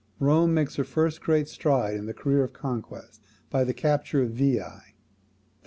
Rome 0.19 0.55
makes 0.55 0.77
her 0.77 0.83
first 0.83 1.21
great 1.21 1.47
stride 1.47 1.93
in 1.95 2.07
the 2.07 2.13
career 2.15 2.43
of 2.43 2.53
conquest 2.53 3.21
by 3.51 3.63
the 3.63 3.71
capture 3.71 4.23
of 4.23 4.31
Veii. 4.31 4.81